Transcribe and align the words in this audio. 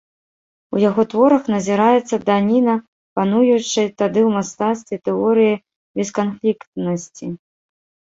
У 0.77 0.79
яго 0.83 1.03
творах 1.11 1.43
назіраецца 1.55 2.15
даніна 2.31 2.75
пануючай 3.21 3.87
тады 4.01 4.19
ў 4.27 4.41
мастацтве 4.41 4.95
тэорыі 5.07 5.55
бесканфліктнасці. 5.95 7.27